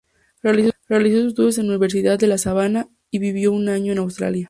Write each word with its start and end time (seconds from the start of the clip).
Realizó 0.41 0.71
sus 0.89 1.05
estudios 1.29 1.57
en 1.59 1.69
Universidad 1.69 2.17
de 2.17 2.25
la 2.25 2.39
Sabana 2.39 2.89
y 3.11 3.19
vivió 3.19 3.51
un 3.51 3.69
año 3.69 3.91
en 3.91 3.99
Australia. 3.99 4.39